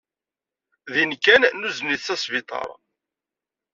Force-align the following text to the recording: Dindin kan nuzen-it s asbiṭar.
Dindin 0.93 1.11
kan 1.25 1.41
nuzen-it 1.59 2.01
s 2.07 2.09
asbiṭar. 2.13 2.69